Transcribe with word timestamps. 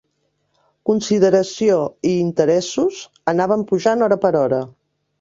Consideració, 0.89 1.77
i 2.13 2.15
interessos, 2.23 3.05
anaven 3.37 3.71
pujant 3.75 4.07
hora 4.09 4.23
per 4.29 4.37
hora 4.45 4.69